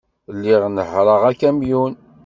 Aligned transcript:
Lliɣ 0.35 0.63
nehhṛeɣ 0.69 1.21
akamyun. 1.31 1.93